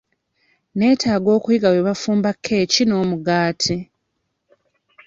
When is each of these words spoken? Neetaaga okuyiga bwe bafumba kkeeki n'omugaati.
Neetaaga 0.77 1.29
okuyiga 1.37 1.67
bwe 1.71 1.85
bafumba 1.87 2.29
kkeeki 2.35 2.83
n'omugaati. 2.85 3.77